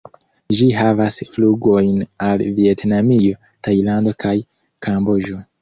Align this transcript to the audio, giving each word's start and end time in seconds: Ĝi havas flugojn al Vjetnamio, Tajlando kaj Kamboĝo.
Ĝi 0.59 0.69
havas 0.77 1.17
flugojn 1.35 2.01
al 2.29 2.43
Vjetnamio, 2.61 3.39
Tajlando 3.69 4.19
kaj 4.25 4.37
Kamboĝo. 4.89 5.43